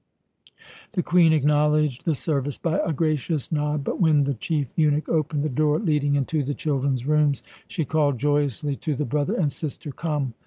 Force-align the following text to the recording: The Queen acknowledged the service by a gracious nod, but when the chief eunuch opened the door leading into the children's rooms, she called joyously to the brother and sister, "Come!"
The 0.93 1.03
Queen 1.03 1.31
acknowledged 1.31 2.05
the 2.05 2.15
service 2.15 2.57
by 2.57 2.79
a 2.79 2.91
gracious 2.91 3.51
nod, 3.51 3.83
but 3.83 3.99
when 4.01 4.23
the 4.23 4.33
chief 4.33 4.73
eunuch 4.75 5.07
opened 5.07 5.43
the 5.43 5.47
door 5.47 5.77
leading 5.77 6.15
into 6.15 6.41
the 6.41 6.55
children's 6.55 7.05
rooms, 7.05 7.43
she 7.67 7.85
called 7.85 8.17
joyously 8.17 8.75
to 8.77 8.95
the 8.95 9.05
brother 9.05 9.35
and 9.35 9.51
sister, 9.51 9.91
"Come!" 9.91 10.33